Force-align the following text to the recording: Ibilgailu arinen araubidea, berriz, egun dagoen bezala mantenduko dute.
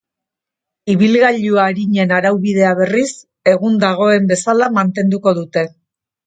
Ibilgailu 0.93 1.59
arinen 1.63 2.13
araubidea, 2.19 2.71
berriz, 2.79 3.05
egun 3.53 3.77
dagoen 3.85 4.27
bezala 4.33 4.71
mantenduko 4.81 5.37
dute. 5.43 5.67